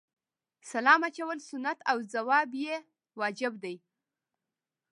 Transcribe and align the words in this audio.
سلام 0.71 1.01
اچول 1.09 1.37
سنت 1.49 1.79
او 1.91 1.97
جواب 2.13 2.49
یې 2.63 2.75
واجب 3.19 3.53
دی 3.63 3.75